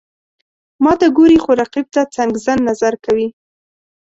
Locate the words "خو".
1.43-1.51